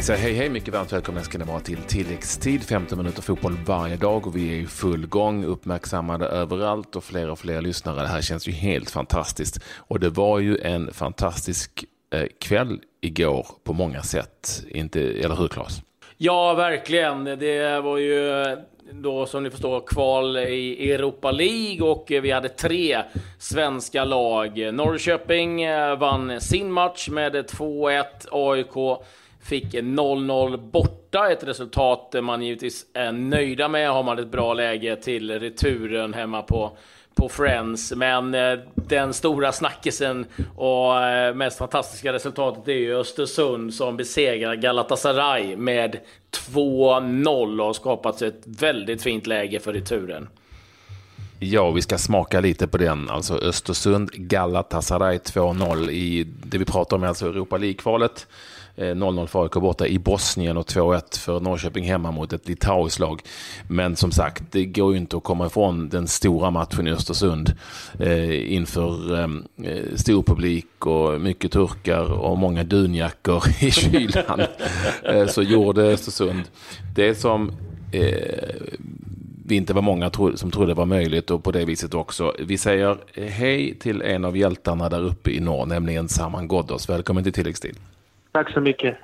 [0.00, 2.62] Vi säger hej hej, mycket varmt välkomna ska ni vara till tilläggstid.
[2.62, 7.30] 15 minuter fotboll varje dag och vi är i full gång, uppmärksammade överallt och fler
[7.30, 8.02] och fler lyssnare.
[8.02, 9.58] Det här känns ju helt fantastiskt.
[9.76, 11.84] Och det var ju en fantastisk
[12.14, 15.82] eh, kväll igår på många sätt, inte, eller hur Claes?
[16.16, 17.24] Ja, verkligen.
[17.24, 18.44] Det var ju
[18.92, 23.02] då som ni förstår kval i Europa League och vi hade tre
[23.38, 24.74] svenska lag.
[24.74, 28.04] Norrköping eh, vann sin match med 2-1.
[28.30, 29.00] AIK
[29.42, 33.90] fick 0-0 borta, ett resultat man givetvis är nöjda med.
[33.90, 36.76] Har man ett bra läge till returen hemma på
[37.14, 40.26] på Friends, men eh, den stora snackisen
[40.56, 45.98] och eh, mest fantastiska resultatet är ju Östersund som besegrar Galatasaray med
[46.52, 50.28] 2-0 och har skapat ett väldigt fint läge för returen.
[51.38, 53.10] Ja, vi ska smaka lite på den.
[53.10, 58.26] Alltså Östersund, Galatasaray 2-0 i det vi pratar om, alltså Europa League-kvalet.
[58.80, 62.98] Eh, 0-0 för AIK borta i Bosnien och 2-1 för Norrköping hemma mot ett litauiskt
[62.98, 63.22] lag.
[63.68, 67.54] Men som sagt, det går ju inte att komma ifrån den stora matchen i Östersund
[67.98, 69.28] eh, inför eh,
[69.64, 74.40] eh stor publik och mycket turkar och många dunjackor i kylan.
[75.04, 76.42] eh, så gjorde Östersund
[76.94, 77.52] det som
[77.92, 78.50] eh,
[79.46, 82.34] vi inte var många som trodde var möjligt och på det viset också.
[82.38, 86.88] Vi säger hej till en av hjältarna där uppe i norr, nämligen Saman Ghoddos.
[86.88, 87.76] Välkommen till tilläggstid.
[88.32, 88.96] Tack så mycket.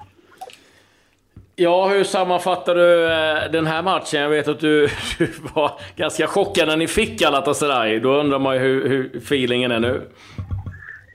[1.56, 4.20] Ja, hur sammanfattar du eh, den här matchen?
[4.20, 4.88] Jag vet att du,
[5.18, 7.98] du var ganska chockad när ni fick Galatasaray.
[7.98, 10.02] Då undrar man ju hur, hur feelingen är nu.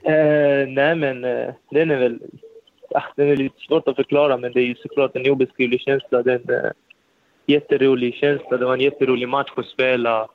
[0.04, 2.18] Eh, nej, men eh, den är väl...
[2.90, 6.22] Ja, den är lite svårt att förklara, men det är ju såklart en obeskrivlig känsla.
[6.22, 6.70] Den, eh,
[7.46, 8.56] jätterolig känsla.
[8.56, 10.28] Det var en jätterolig match att spela.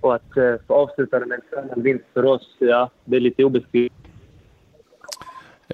[0.00, 1.40] Och att eh, få avsluta den med
[1.76, 4.03] en vinst för oss, ja, det är lite obeskrivligt.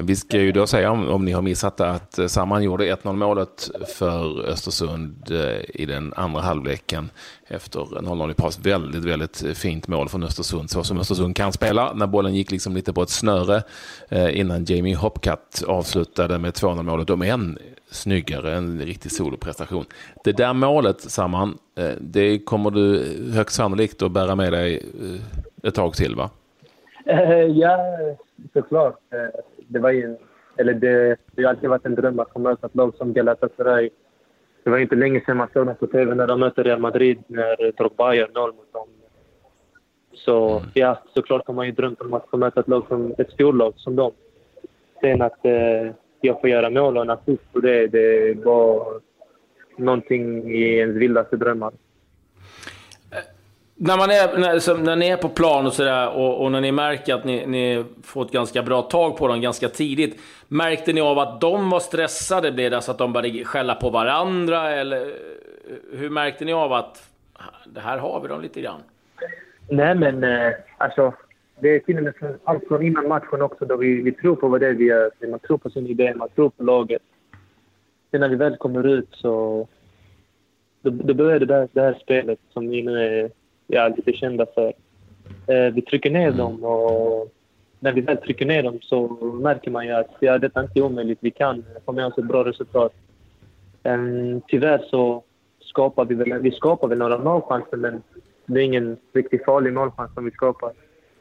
[0.02, 2.94] Vi ska ju då säga, om, om ni har missat det, att eh, Samman gjorde
[2.94, 7.10] 1-0 målet för Östersund eh, i den andra halvleken
[7.48, 8.58] efter 0-0 i paus.
[8.62, 11.92] Väldigt, väldigt fint mål från Östersund, så som Östersund kan spela.
[11.92, 13.62] När bollen gick liksom lite på ett snöre
[14.08, 17.06] eh, innan Jamie Hopcutt avslutade med 2-0 målet.
[17.06, 17.58] De är än
[17.90, 19.84] snyggare, en riktig soloprestation.
[20.24, 21.58] Det där målet, Samman,
[22.00, 24.82] det kommer du högst sannolikt att bära med dig
[25.62, 26.30] ett tag till, va?
[27.54, 27.78] Ja,
[28.52, 28.98] såklart
[29.70, 30.16] det var ju,
[30.56, 33.90] eller det, det har alltid varit en dröm att få möta ett lag som Galatasaray.
[34.64, 37.18] Det var inte länge sedan man såg dem på TV när de mötte Real Madrid
[37.26, 38.88] när Drogba gör noll mot dem.
[40.12, 40.70] Så mm.
[40.74, 43.72] ja, såklart har man ju drömt om att få möta ett lag som ett storlag
[43.76, 44.12] som dem.
[45.00, 49.00] Sen att eh, jag får göra mål och en assist på det, det var
[49.76, 51.72] någonting i ens vildaste drömmar
[53.82, 56.72] när, man är, när, när ni är på plan och sådär och, och, när ni
[56.72, 60.20] märker att ni, ni får ett ganska bra tag på dem ganska tidigt.
[60.48, 62.52] Märkte ni av att de var stressade?
[62.52, 64.70] Blev det så att de började skälla på varandra?
[64.70, 65.12] Eller eh,
[65.98, 68.80] hur märkte ni av att ah, det här har vi dem lite grann?
[69.68, 71.14] Nej, men eh, alltså
[71.60, 74.36] det är till och med från, allt från innan matchen också då vi, vi tror
[74.36, 75.10] på vad det är vi gör.
[75.30, 77.02] Man tror på sin idé, man tror på laget.
[78.10, 79.66] Sen när vi väl kommer ut så
[80.82, 83.30] då, då börjar det, där, det här spelet som vi nu är
[83.70, 84.72] ja, lite kända för.
[85.46, 86.38] Eh, vi trycker ner mm.
[86.38, 87.32] dem och
[87.80, 89.08] när vi väl trycker ner dem så
[89.42, 91.18] märker man ju att ja, detta inte är omöjligt.
[91.22, 92.92] Vi kan få med oss ett bra resultat.
[93.82, 95.22] Um, tyvärr så
[95.60, 98.02] skapar vi väl, vi skapar väl några målchanser men
[98.46, 100.72] det är ingen riktigt farlig målchans som vi skapar.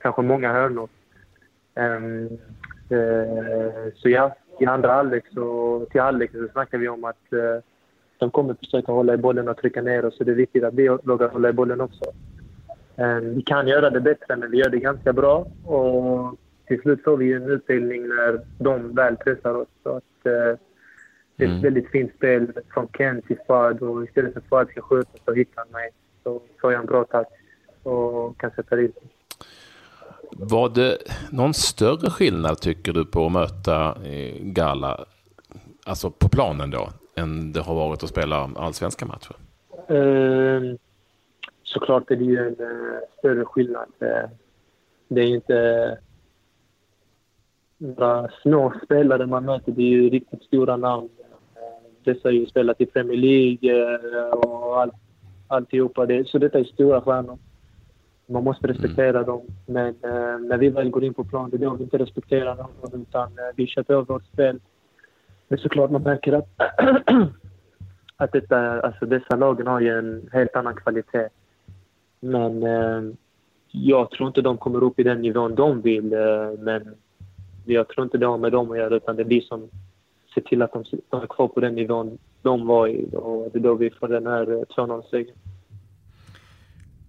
[0.02, 0.90] Kanske många hörnor.
[1.76, 2.24] Um,
[2.92, 7.62] uh, så ja, i andra halvlek så, till halvlek så snackar vi om att uh,
[8.18, 10.18] de kommer försöka hålla i bollen och trycka ner oss.
[10.18, 12.04] Så det är viktigt att vi vågar hålla i bollen också.
[13.00, 15.48] Ehm, vi kan göra det bättre, men vi gör det ganska bra.
[15.66, 16.36] Och
[16.68, 19.68] till slut får vi en utdelning när de väl pressar oss.
[19.84, 20.60] Så att, eh,
[21.36, 21.62] det är ett mm.
[21.62, 23.82] väldigt fint spel från Ken till Fad.
[23.82, 25.90] Och istället för att Fad ska skjuta så hittar han mig.
[26.24, 27.28] Så får jag en bra touch
[27.84, 28.98] och kan sätta dit
[30.32, 30.98] Var det
[31.32, 35.06] någon större skillnad, tycker du, på att möta eh, Gala,
[35.86, 39.36] alltså på planen då, än det har varit att spela allsvenska matcher?
[39.88, 40.78] Um,
[41.74, 43.90] såklart är det ju en uh, större skillnad.
[44.02, 44.30] Uh,
[45.08, 45.98] det är inte
[47.78, 49.72] några små spelare man möter.
[49.72, 51.10] Det är ju riktigt stora namn.
[52.04, 53.98] Dessa har ju spelat i Premier League
[54.32, 54.92] och all,
[55.48, 56.06] alltihopa.
[56.06, 57.38] Det, så detta är stora stjärnor.
[58.26, 59.26] Man måste respektera mm.
[59.26, 59.42] dem.
[59.66, 59.96] Men
[60.48, 62.70] när vi väl går in på plan, det är då vi inte respekterar dem.
[62.94, 64.60] Utan vi kör på vårt spel.
[65.48, 66.50] Men såklart man märker att,
[68.18, 71.30] att detta, alltså dessa lagen har ju en helt annan kvalitet.
[72.20, 73.02] Men eh,
[73.72, 76.14] jag tror inte de kommer upp i den nivån de vill.
[76.14, 76.96] Eh, men
[77.66, 79.70] jag tror inte det har med dem att göra, utan det är vi som
[80.36, 83.06] se till att de, stannar är kvar på den nivån de var i.
[83.14, 85.36] Och det är då vi får den här eh, 2-0-segern.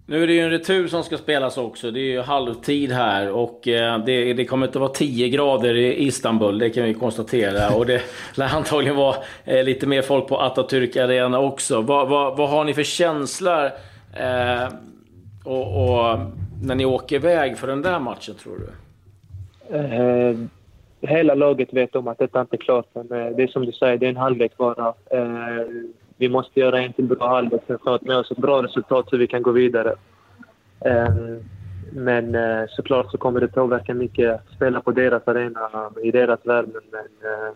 [0.05, 1.91] Nu är det ju en retur som ska spelas också.
[1.91, 6.05] Det är ju halvtid här och eh, det, det kommer inte vara 10 grader i
[6.05, 7.75] Istanbul, det kan vi konstatera.
[7.75, 8.01] Och det
[8.35, 9.15] lär antagligen vara
[9.45, 11.81] eh, lite mer folk på Atatürk Arena också.
[11.81, 13.65] Vad, vad, vad har ni för känslor
[14.13, 14.67] eh,
[15.43, 16.19] och, och,
[16.63, 18.69] när ni åker iväg för den där matchen, tror du?
[19.77, 20.35] Eh,
[21.01, 23.71] hela laget vet om att detta inte är klart, men eh, det är som du
[23.71, 24.93] säger, det är en halvlek bara.
[25.11, 25.65] Eh,
[26.17, 29.09] vi måste göra en till bra halvlek för att få med oss ett bra resultat
[29.09, 29.95] så vi kan gå vidare.
[30.85, 31.39] Ehm,
[31.91, 36.39] men eh, såklart så kommer det påverka mycket att spela på deras arena, i deras
[36.45, 36.79] värme.
[36.91, 37.53] Men eh,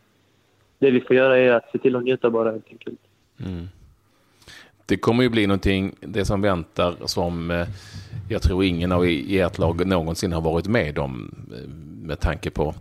[0.80, 3.00] det vi får göra är att se till att njuta bara helt enkelt.
[3.46, 3.68] Mm.
[4.86, 7.68] Det kommer ju bli någonting, det som väntar, som eh,
[8.30, 11.70] jag tror ingen av ert lag någonsin har varit med om eh,
[12.08, 12.76] med tanke på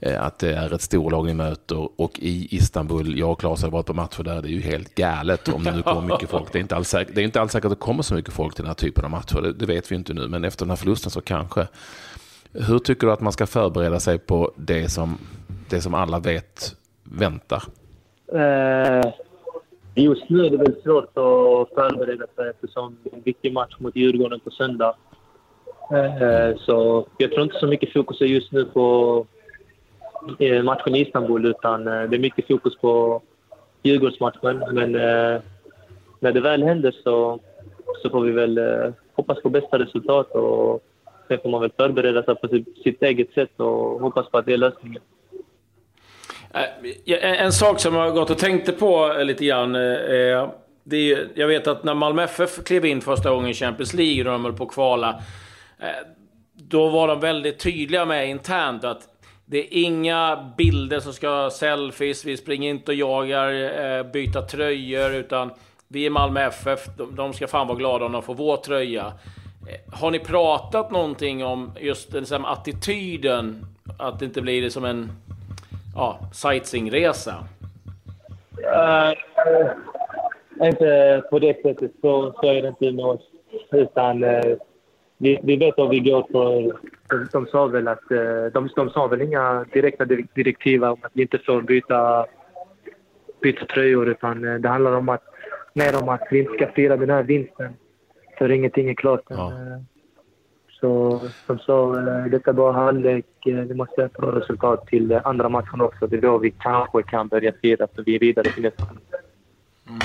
[0.00, 3.70] eh, att det är ett storlag ni möter och i Istanbul, jag och Claes har
[3.70, 6.52] varit på matcher där, det är ju helt galet om det nu kommer mycket folk.
[6.52, 8.54] Det är inte alls, det är inte alls säkert att det kommer så mycket folk
[8.54, 10.70] till den här typen av matcher, det, det vet vi inte nu, men efter den
[10.70, 11.66] här förlusten så kanske.
[12.52, 15.18] Hur tycker du att man ska förbereda sig på det som,
[15.68, 17.62] det som alla vet väntar?
[18.34, 19.12] Uh,
[20.02, 23.74] just nu är det väldigt svårt att förbereda sig eftersom det är en viktig match
[23.78, 24.94] mot Djurgården på söndag.
[25.90, 29.26] Eh, så jag tror inte så mycket fokus är just nu på
[30.38, 33.22] eh, matchen i Istanbul utan eh, det är mycket fokus på
[33.82, 34.64] Djurgårdsmatchen.
[34.72, 34.92] Men
[36.20, 37.40] när det väl händer så,
[38.02, 38.60] så får vi väl
[39.14, 40.84] hoppas på bästa resultat och
[41.28, 42.48] sen får man väl förbereda sig på
[42.84, 45.02] sitt eget sätt och hoppas på att det är lösningen.
[46.54, 49.74] Eh, en sak som jag har gått och tänkte på eh, lite grann.
[49.74, 50.48] Eh,
[50.84, 54.18] det är, jag vet att när Malmö FF klev in första gången i Champions League
[54.18, 55.22] och de höll på att kvala.
[56.56, 59.02] Då var de väldigt tydliga med internt att
[59.46, 65.50] det är inga bilder som ska selfies, vi springer inte och jagar byta tröjor, utan
[65.88, 66.80] vi är Malmö FF,
[67.12, 69.12] de ska fan vara glada om de får vår tröja.
[69.92, 73.66] Har ni pratat någonting om just den liksom, attityden?
[73.98, 75.12] Att det inte blir det som en
[75.94, 77.34] ja, sightseeingresa?
[78.58, 79.12] Uh,
[80.60, 83.22] uh, inte på det sättet, så, så är det inte med oss.
[83.72, 84.56] Utan uh,
[85.18, 86.78] vi, vi vet vad vi går för.
[87.08, 90.04] De, de sa väl att eh, de, de sa väl inga direkta
[90.34, 92.26] direktiv om att vi inte får byta,
[93.42, 95.22] byta tröjor utan eh, det handlar om att,
[95.72, 97.72] mer om att vi inte ska fira den här vinsten
[98.38, 99.22] för ingenting är klart.
[99.28, 99.52] Ja.
[100.84, 104.86] Så som sa eh, detta är bara halvlek, eh, vi måste ha ett bra resultat
[104.86, 106.06] till eh, andra matchen också.
[106.06, 108.82] Det är då vi kanske kan börja fira för vi är vidare till nästa.
[108.82, 109.98] Mm.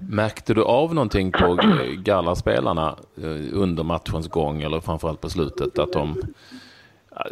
[0.00, 1.58] Märkte du av någonting på
[1.98, 2.96] gallaspelarna
[3.52, 5.78] under matchens gång eller framförallt på slutet?
[5.78, 6.22] Att de,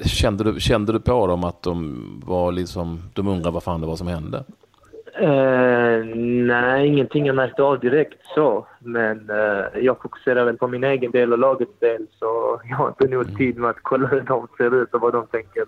[0.04, 3.86] kände, du, kände du på dem att de var liksom, de undrade vad fan det
[3.86, 4.44] var som hände?
[5.20, 6.04] Uh,
[6.46, 8.66] nej, ingenting jag märkte av direkt så.
[8.78, 12.88] Men uh, jag fokuserar väl på min egen del och lagets del så jag har
[12.88, 15.64] inte nog tid med att kolla hur de ser ut och vad de tänker.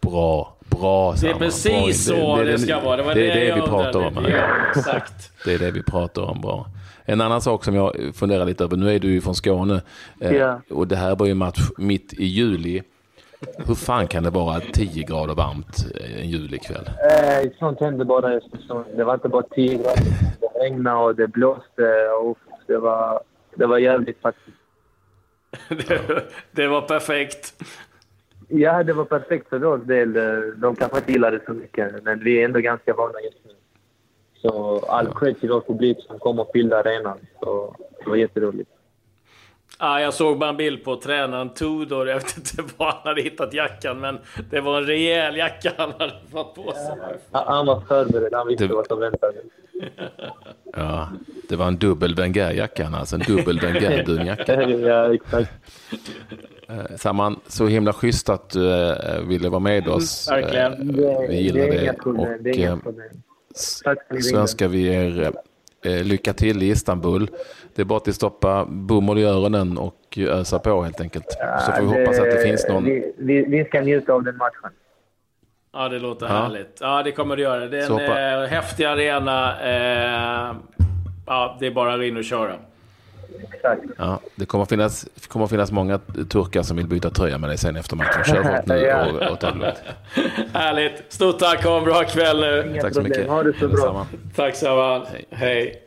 [0.00, 2.16] Bra, bra Det är precis bra.
[2.16, 2.96] så det, det, det, ska vara.
[2.96, 4.24] Det var det, det, det vi pratar om.
[4.28, 5.32] Ja, exakt.
[5.44, 6.40] Det är det vi pratar om.
[6.40, 6.66] Bra.
[7.04, 8.76] En annan sak som jag funderar lite över.
[8.76, 9.82] Nu är du ju från Skåne.
[10.20, 10.58] Yeah.
[10.70, 12.82] Och det här var ju match mitt i juli.
[13.40, 15.76] Hur fan kan det vara 10 grader varmt
[16.18, 16.90] en julikväll?
[17.10, 18.84] Eh, sånt hände bara i Östersund.
[18.96, 20.02] Det var inte bara 10 grader.
[20.40, 22.08] Det regnade och det blåste.
[22.22, 23.22] Och det, var,
[23.54, 24.56] det var jävligt faktiskt.
[25.68, 27.62] det, det var perfekt.
[28.48, 30.12] Ja, det var perfekt för vår del.
[30.60, 33.52] De kanske inte gillar det så mycket, men vi är ändå ganska vana just nu.
[34.42, 37.18] Så all cred till vår publik som kom och fyllde arenan.
[37.40, 38.70] Så det var jätteroligt.
[39.80, 42.08] Ja, jag såg bara en bild på tränaren Tudor.
[42.08, 44.18] Jag vet inte var han hade hittat jackan, men
[44.50, 47.18] det var en rejäl jacka han hade fått på sig.
[47.32, 48.32] Ja, han var förberedd.
[48.32, 48.74] Han visste det...
[48.74, 49.34] vad som väntade.
[50.72, 51.08] Ja,
[51.48, 54.68] det var en dubbel Wenger-jacka, alltså en dubbel Wenger-dunjacka.
[54.88, 55.50] ja, exakt.
[56.68, 60.28] Eh, Saman, så himla schysst att du äh, ville vara med oss.
[60.28, 60.72] Mm, verkligen.
[61.04, 61.80] Äh, vi gillar det.
[61.80, 62.10] det.
[62.10, 63.08] Och, det är inga problem.
[63.84, 65.32] Tack så önskar vi er
[65.82, 67.30] lycka till i Istanbul.
[67.74, 71.26] Det är bara att stoppa bomull i öronen och ösa på helt enkelt.
[71.66, 72.84] Så får vi hoppas att det finns någon...
[72.84, 74.70] Vi, vi, vi ska njuta av den matchen.
[75.72, 76.32] Ja, det låter ja.
[76.32, 76.78] härligt.
[76.80, 77.66] Ja, det kommer det göra.
[77.66, 79.60] Det är en äh, häftig arena.
[79.60, 80.56] Äh,
[81.26, 82.56] ja, det är bara att in och köra.
[83.52, 83.82] Exakt.
[83.98, 87.50] Ja, det kommer att, finnas, kommer att finnas många turkar som vill byta tröja med
[87.50, 88.24] dig sen efter matchen.
[88.24, 89.82] Kör hårt nu och, och ta det lugnt.
[90.52, 91.04] Härligt.
[91.08, 91.64] Stort tack.
[91.64, 92.70] Ha en bra kväll nu.
[92.70, 93.28] Inga tack så mycket.
[93.28, 94.06] Ha det så bra.
[94.36, 95.12] Tack så mycket.
[95.12, 95.26] Hej.
[95.30, 95.86] Hej.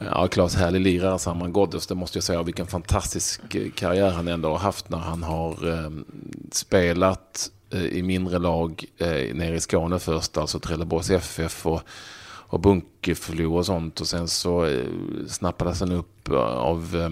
[0.00, 2.42] Ja, Claes härlig lirare, Saman Ghoddos, det måste jag säga.
[2.42, 5.90] Vilken fantastisk eh, karriär han ändå har haft när han har eh,
[6.52, 11.82] spelat eh, i mindre lag eh, nere i Skåne först, alltså Trelleborgs FF och,
[12.48, 14.00] och Bunkeflo och sånt.
[14.00, 14.86] Och sen så eh,
[15.28, 17.10] snappades han upp eh, av eh,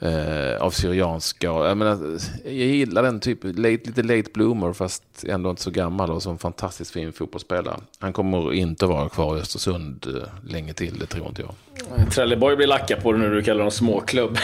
[0.00, 1.46] eh, av Syrianska.
[1.46, 1.98] Jag, menar,
[2.44, 6.38] jag gillar den typen, late, lite late bloomer fast ändå inte så gammal och som
[6.38, 7.80] fantastiskt fin fotbollsspelare.
[7.98, 11.54] Han kommer inte vara kvar i Östersund eh, länge till, det tror inte jag.
[12.10, 14.38] Trelleborg blir lacka på det nu du kallar dem småklubb.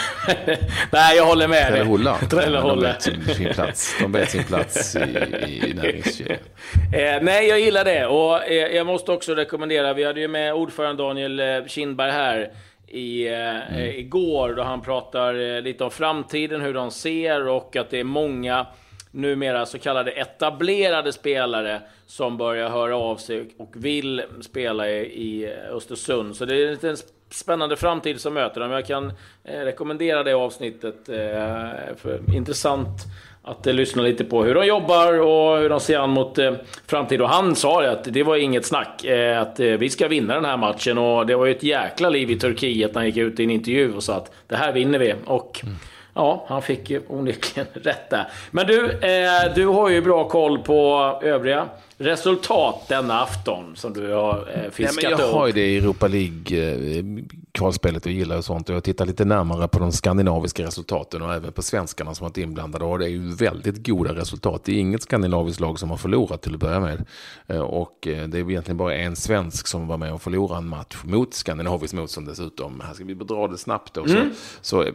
[0.90, 2.18] Nej, jag håller med Trellehulla.
[2.18, 2.28] dig.
[2.28, 2.74] Trellehulla.
[3.04, 6.38] De vet sin plats, de vet sin plats i, i, näringskedjan.
[6.92, 8.06] Eh, nej, jag gillar det.
[8.06, 12.50] Och eh, jag måste också rekommendera, vi hade ju med ordförande Daniel Kindberg här
[12.94, 13.98] i, eh, mm.
[13.98, 18.04] igår då han pratar eh, lite om framtiden, hur de ser och att det är
[18.04, 18.66] många
[19.10, 25.52] numera så kallade etablerade spelare som börjar höra av sig och vill spela i, i
[25.52, 26.36] Östersund.
[26.36, 26.96] Så det är en liten
[27.30, 28.70] spännande framtid som möter dem.
[28.70, 29.12] Jag kan
[29.44, 31.08] eh, rekommendera det avsnittet.
[31.08, 33.04] Eh, för intressant
[33.44, 36.52] att eh, lyssna lite på hur de jobbar och hur de ser an mot eh,
[36.86, 37.22] framtiden.
[37.24, 40.34] Och han sa det att det var inget snack, eh, att eh, vi ska vinna
[40.34, 40.98] den här matchen.
[40.98, 43.50] Och det var ju ett jäkla liv i Turkiet när han gick ut i en
[43.50, 45.14] intervju och sa att det här vinner vi.
[45.24, 45.74] Och mm.
[46.14, 48.26] ja, han fick onekligen rätt där.
[48.50, 54.12] Men du, eh, du har ju bra koll på övriga resultat denna afton som du
[54.12, 58.44] har eh, fiskat men Jag har ju det i Europa League-kvalspelet eh, och gillar och
[58.44, 58.68] sånt.
[58.68, 62.38] Och jag tittar lite närmare på de skandinaviska resultaten och även på svenskarna som varit
[62.38, 62.84] inblandade.
[62.84, 64.64] Och det är ju väldigt goda resultat.
[64.64, 67.04] Det är inget skandinaviskt lag som har förlorat till att börja med.
[67.46, 70.68] Eh, och eh, det är egentligen bara en svensk som var med och förlorade en
[70.68, 72.82] match mot skandinaviskt motstånd dessutom.
[72.86, 74.16] Här ska vi dra det snabbt också.
[74.16, 74.30] Mm.
[74.60, 74.86] Så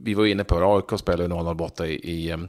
[0.00, 2.46] vi var inne på det, AIK spelade 0-0 borta i, i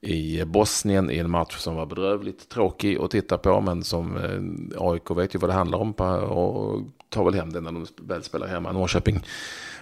[0.00, 3.60] i Bosnien i en match som var bedrövligt tråkig att titta på.
[3.60, 7.60] Men som eh, AIK vet ju vad det handlar om och tar väl hem det
[7.60, 8.72] när de väl spelar hemma.
[8.72, 9.20] Norrköping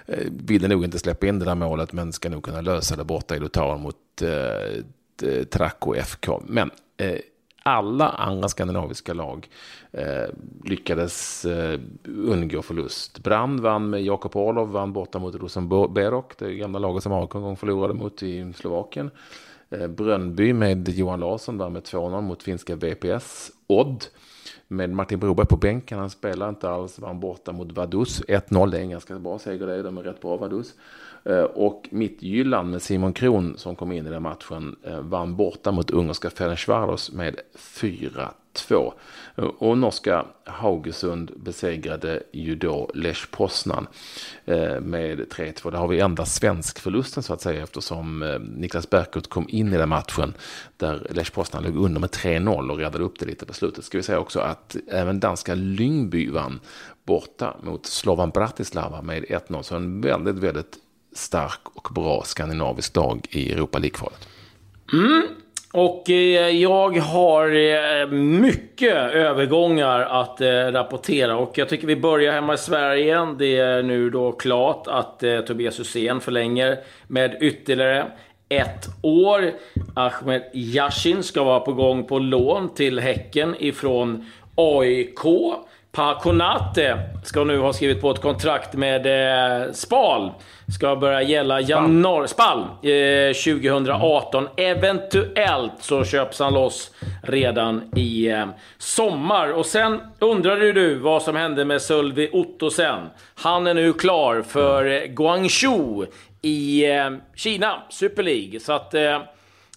[0.07, 3.05] eh, ville nog inte släppa in det där målet men ska nog kunna lösa det
[3.05, 6.43] borta i Lutaren mot eh, eh Traco FK.
[6.47, 7.19] Men eh,
[7.63, 9.49] alla andra skandinaviska lag
[9.93, 13.19] eh, lyckades eh, undgå förlust.
[13.19, 16.39] Brand vann med Jakob Orlov, vann borta mot Rosenberok.
[16.39, 19.11] det gamla laget som AIK en gång förlorade mot i Slovakien.
[19.71, 23.51] Eh, Brönby Brönnby med Johan Larsson där med 2-0 mot finska VPS.
[23.67, 24.05] Odd
[24.69, 25.99] med Martin Broberg på bänken.
[25.99, 28.23] Han spelar inte alls, Vann borta mot Vaduz.
[28.23, 30.75] 1-0, det är en ganska bra seger det, de är rätt bra Vaduz.
[31.55, 35.73] Och och Mittjylland med Simon Kron som kom in i den matchen eh, vann borta
[35.73, 37.41] mot ungerska Ferencvaros med
[38.67, 38.95] 2.
[39.59, 43.87] Och norska Haugesund besegrade ju då Lech Poznan
[44.45, 45.71] eh, med 3-2.
[45.71, 49.73] Där har vi enda svensk förlusten så att säga eftersom eh, Niklas Berkut kom in
[49.73, 50.35] i den matchen
[50.77, 53.85] där Lech Poznan låg under med 3-0 och räddade upp det lite på slutet.
[53.85, 56.61] Ska vi säga också att även danska Lyngby vann
[57.05, 59.63] borta mot Slovan Bratislava med 1-0.
[59.63, 60.79] Så en väldigt, väldigt
[61.13, 64.29] stark och bra skandinavisk dag i Europa League-kvalet.
[64.93, 65.23] Mm.
[65.73, 72.33] Och eh, jag har eh, mycket övergångar att eh, rapportera och jag tycker vi börjar
[72.33, 73.37] hemma i Sverige igen.
[73.39, 78.07] Det är nu då klart att eh, Tobias Hysén förlänger med ytterligare
[78.49, 79.53] ett år.
[79.95, 85.25] Ahmed Yashin ska vara på gång på lån till Häcken ifrån AIK.
[85.99, 90.33] Paconate ska nu ha skrivit på ett kontrakt med eh, Spal.
[90.75, 92.29] Ska börja gälla januari...
[92.29, 92.59] Spal!
[92.61, 94.49] Eh, 2018.
[94.57, 96.91] Eventuellt så köps han loss
[97.23, 98.47] redan i eh,
[98.79, 99.53] sommar.
[99.53, 103.07] Och sen undrade du vad som hände med Sölvi Ottosen.
[103.35, 106.07] Han är nu klar för Guangzhou
[106.43, 108.61] i eh, Kina, Super League.
[108.61, 108.95] Så att...
[108.95, 109.21] Eh,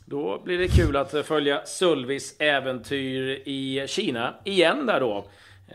[0.06, 5.25] då blir det kul att följa Sölvis äventyr i Kina igen där då.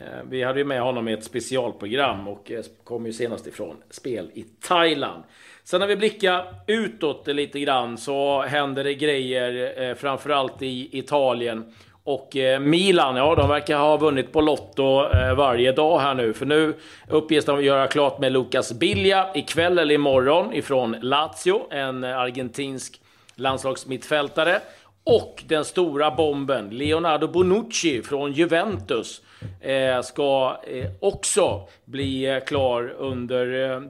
[0.01, 3.77] Eh, vi hade ju med honom i ett specialprogram och eh, kom ju senast ifrån
[3.91, 5.23] spel i Thailand.
[5.65, 11.73] Sen när vi blickar utåt lite grann så händer det grejer, eh, framförallt i Italien.
[12.05, 14.85] Och Milan, ja de verkar ha vunnit på Lotto
[15.37, 16.33] varje dag här nu.
[16.33, 16.75] För nu
[17.09, 23.01] uppges de göra klart med Lucas Bilja ikväll eller imorgon ifrån Lazio, en argentinsk
[23.35, 24.61] landslagsmittfältare.
[25.05, 29.23] Och den stora bomben, Leonardo Bonucci från Juventus,
[29.61, 33.81] Eh, ska eh, också bli eh, klar under eh,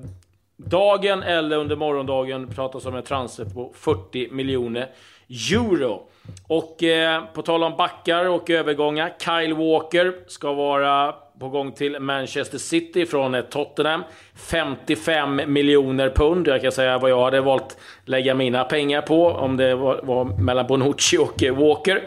[0.57, 2.47] dagen eller under morgondagen.
[2.49, 4.88] Det pratas om en transfer på 40 miljoner
[5.29, 6.03] euro.
[6.49, 9.15] Och eh, på tal om backar och övergångar.
[9.19, 14.03] Kyle Walker ska vara på gång till Manchester City från eh, Tottenham.
[14.50, 16.49] 55 miljoner pund.
[16.49, 20.25] Jag kan säga vad jag hade valt lägga mina pengar på om det var, var
[20.25, 22.03] mellan Bonucci och Walker.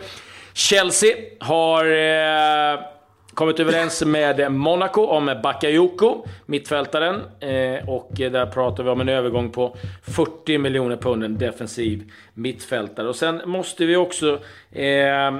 [0.54, 2.80] Chelsea har eh,
[3.40, 7.16] kommit överens med Monaco om Bakayoko, mittfältaren.
[7.40, 13.08] Eh, och där pratar vi om en övergång på 40 miljoner pund, en defensiv mittfältare.
[13.08, 14.40] Och sen måste vi också...
[14.72, 15.34] Eh, eh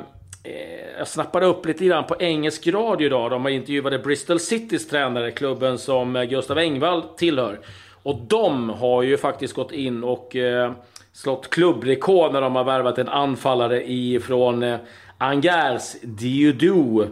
[0.98, 3.32] jag snappade upp lite grann på engelsk radio idag.
[3.32, 7.60] De intervjuade Bristol Citys tränare, klubben som Gustav Engvall tillhör.
[8.04, 10.72] Och de har ju faktiskt gått in och eh,
[11.14, 14.78] slått klubbrekord när de har värvat en anfallare ifrån eh,
[15.18, 17.08] Angers Diodou.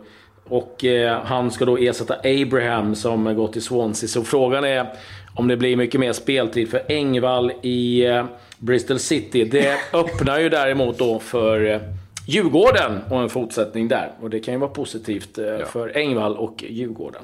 [0.49, 4.07] Och eh, han ska då ersätta Abraham som gått till Swansea.
[4.07, 4.93] Så frågan är
[5.33, 8.25] om det blir mycket mer speltid för Engvall i eh,
[8.57, 9.43] Bristol City.
[9.43, 11.81] Det öppnar ju däremot då för eh,
[12.25, 14.11] Djurgården och en fortsättning där.
[14.21, 15.65] Och det kan ju vara positivt eh, ja.
[15.65, 17.21] för Engvall och Djurgården.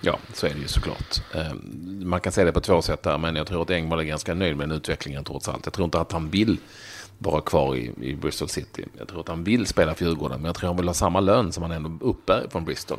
[0.00, 1.34] Ja, så är det ju såklart.
[1.34, 4.04] Ehm, man kan säga det på två sätt där, men jag tror att Engvall är
[4.04, 5.66] ganska nöjd med den utvecklingen trots allt.
[5.66, 6.56] Jag tror inte att han vill
[7.18, 8.84] vara kvar i, i Bristol City.
[8.98, 10.94] Jag tror att han vill spela för Djurgården, men jag tror att han vill ha
[10.94, 12.98] samma lön som han ändå uppbär från Bristol.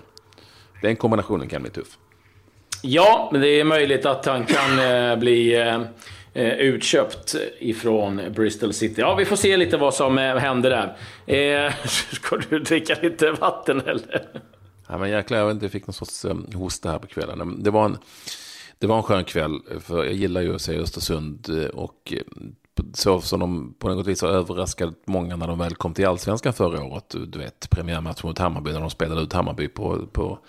[0.81, 1.97] Den kombinationen kan bli tuff.
[2.81, 5.81] Ja, men det är möjligt att han kan eh, bli eh,
[6.33, 9.01] eh, utköpt ifrån Bristol City.
[9.01, 11.65] Ja, vi får se lite vad som eh, händer där.
[11.67, 11.73] Eh,
[12.11, 14.27] ska du dricka lite vatten eller?
[14.87, 17.63] Ja, men jäklar, jag vet inte, jag fick någon sorts um, hosta här på kvällen.
[17.63, 17.97] Det var, en,
[18.79, 22.19] det var en skön kväll, för jag gillar ju att se Östersund eh, och eh,
[22.93, 26.53] så som de på något vis har överraskat många när de väl kom till allsvenskan
[26.53, 27.15] förra året.
[27.27, 30.39] Du vet, premiärmatchen mot Hammarby när de spelade ut Hammarby på, på,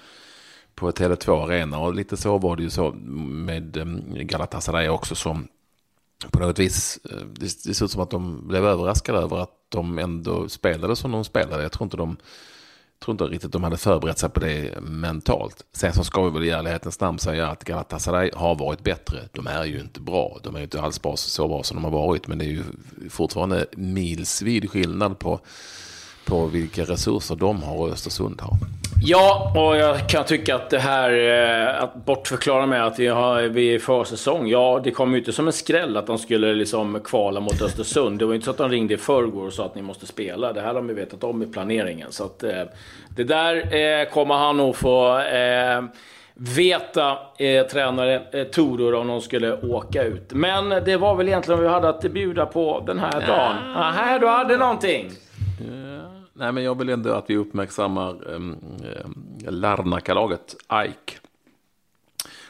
[0.75, 1.78] på Tele2 Arena.
[1.78, 5.49] Och lite så var det ju så med ehm, Galatasaray också som
[6.30, 9.52] på något vis, eh, det, det ser ut som att de blev överraskade över att
[9.68, 11.62] de ändå spelade som de spelade.
[11.62, 12.16] Jag tror inte de
[13.04, 15.64] tror inte riktigt de hade förberett sig på det mentalt.
[15.72, 19.18] Sen så ska vi väl i ärlighetens namn säga att Galatasaray har varit bättre.
[19.32, 20.38] De är ju inte bra.
[20.42, 22.26] De är ju inte alls bra, så bra som de har varit.
[22.26, 22.62] Men det är ju
[23.10, 25.40] fortfarande milsvid skillnad på,
[26.26, 28.56] på vilka resurser de har och Östersund har.
[29.02, 33.42] Ja, och jag kan tycka att det här, eh, att bortförklara med att vi, har,
[33.42, 34.49] vi är försäsong.
[34.49, 38.18] Ja, det kom ju inte som en skräll att de skulle liksom kvala mot Östersund.
[38.18, 40.53] Det var inte så att de ringde i förrgår och sa att ni måste spela.
[40.53, 42.12] Det här har de ju vetat om i planeringen.
[42.12, 42.62] Så att eh,
[43.09, 45.20] det där eh, kommer han nog få
[46.38, 50.33] veta, eh, tränare eh, Toror, om de skulle åka ut.
[50.33, 53.77] Men det var väl egentligen vad vi hade att bjuda på den här dagen.
[53.77, 55.11] Aha, du hade någonting.
[56.38, 58.57] Nej, men jag vill ändå att vi uppmärksammar um,
[59.05, 61.18] um, Larnakalaget Ike.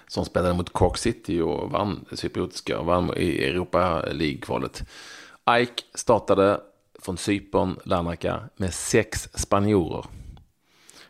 [0.08, 4.84] Som spelade mot Cork City och vann det cypriotiska och vann i Europa League-kvalet.
[5.50, 6.60] Ike startade
[7.02, 10.04] från Cypern, Larnaka, med sex spanjorer.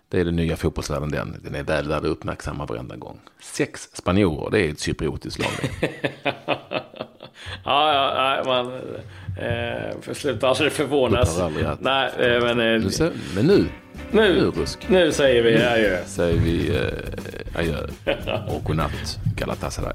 [0.08, 1.40] Det är den nya fotbollsvärlden den.
[1.44, 3.20] Den är väl värd att uppmärksamma varenda gång.
[3.40, 5.70] Sex spanjorer, det är ett cypriotiskt lag.
[7.64, 8.80] ja, ja, man
[9.36, 11.38] eh, för sluta aldrig förvånas.
[11.80, 13.64] Nej, eh, men, eh, nu, ser, men nu,
[14.10, 15.98] nu, nu, nu säger vi adjö.
[16.06, 17.86] säger vi eh, adjö
[18.48, 19.94] och godnatt Galatasaray.